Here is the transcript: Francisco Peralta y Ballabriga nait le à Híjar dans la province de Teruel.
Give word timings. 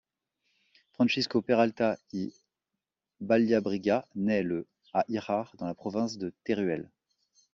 Francisco 0.93 1.43
Peralta 1.43 1.95
y 2.11 2.33
Ballabriga 3.19 4.07
nait 4.15 4.41
le 4.41 4.65
à 4.93 5.05
Híjar 5.07 5.51
dans 5.59 5.67
la 5.67 5.75
province 5.75 6.17
de 6.17 6.33
Teruel. 6.43 6.89